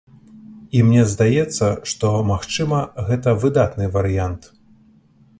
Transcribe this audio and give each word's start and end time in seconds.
І 0.77 0.79
мне 0.85 1.01
здаецца, 1.13 1.67
што, 1.91 2.09
магчыма, 2.31 2.79
гэта 3.09 3.35
выдатны 3.43 3.85
варыянт. 3.99 4.49